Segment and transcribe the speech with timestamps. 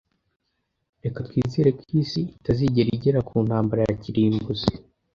[1.03, 4.71] Reka twizere ko isi itazigera igera ku ntambara ya kirimbuzi